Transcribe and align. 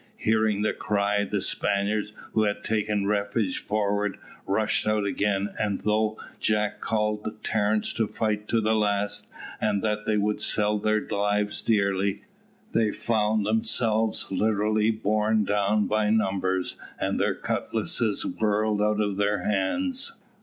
Hearing 0.17 0.63
the 0.63 0.73
cry, 0.73 1.25
the 1.25 1.41
Spaniards, 1.43 2.11
who 2.31 2.41
had 2.45 2.63
taken 2.63 3.05
refuge 3.05 3.59
forward, 3.59 4.17
rushed 4.47 4.87
out 4.87 5.05
again, 5.05 5.53
and 5.59 5.81
though 5.81 6.17
Jack 6.39 6.79
called 6.81 7.23
to 7.23 7.35
Terence 7.43 7.93
to 7.93 8.07
fight 8.07 8.47
to 8.47 8.59
the 8.59 8.73
last, 8.73 9.27
and 9.61 9.83
that 9.83 10.07
they 10.07 10.17
would 10.17 10.41
sell 10.41 10.79
their 10.79 11.07
lives 11.07 11.61
dearly, 11.61 12.23
they 12.71 12.89
found 12.91 13.45
themselves 13.45 14.25
literally 14.31 14.89
borne 14.89 15.43
down 15.45 15.85
by 15.85 16.09
numbers, 16.09 16.77
and 16.99 17.19
their 17.19 17.35
cutlasses 17.35 18.25
whirled 18.25 18.81
out 18.81 18.99
of 18.99 19.17
their 19.17 19.43
hands. 19.43 20.17